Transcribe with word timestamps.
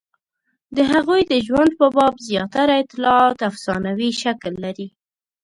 د 0.75 0.77
هغوی 0.91 1.21
د 1.31 1.33
ژوند 1.47 1.71
په 1.79 1.87
باب 1.95 2.15
زیاتره 2.29 2.73
اطلاعات 2.83 3.37
افسانوي 3.49 4.09
شکل 4.23 4.53
لري. 4.65 4.87